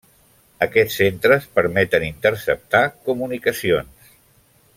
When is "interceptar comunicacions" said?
2.09-4.13